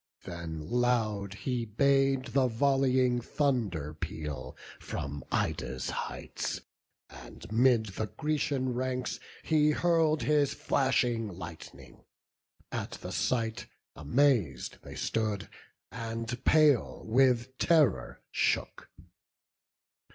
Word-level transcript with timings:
Then 0.23 0.67
loud 0.67 1.35
he 1.35 1.63
bade 1.63 2.25
the 2.33 2.47
volleying 2.47 3.21
thunder 3.21 3.93
peal 3.93 4.57
From 4.79 5.23
Ida's 5.31 5.91
heights; 5.91 6.61
and 7.07 7.45
'mid 7.51 7.85
the 7.85 8.07
Grecian 8.07 8.73
ranks 8.73 9.19
He 9.43 9.69
hurl'd 9.69 10.23
his 10.23 10.55
flashing 10.55 11.27
lightning; 11.27 12.03
at 12.71 12.93
the 13.01 13.11
sight 13.11 13.67
Amaz'd 13.95 14.79
they 14.81 14.95
stood, 14.95 15.47
and 15.91 16.43
pale 16.45 17.03
with 17.05 17.55
terror 17.59 18.23
shook. 18.31 18.89